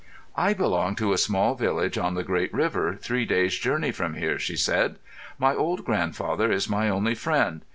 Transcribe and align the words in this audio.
"I 0.35 0.55
belong 0.55 0.95
to 0.95 1.13
a 1.13 1.17
small 1.19 1.53
village 1.53 1.95
on 1.95 2.15
the 2.15 2.23
great 2.23 2.51
river, 2.51 2.95
three 2.99 3.23
days' 3.23 3.59
journey 3.59 3.91
from 3.91 4.15
here," 4.15 4.39
she 4.39 4.55
said. 4.55 4.95
"My 5.37 5.53
old 5.53 5.85
grandfather 5.85 6.51
is 6.51 6.67
my 6.67 6.89
only 6.89 7.13
friend. 7.13 7.61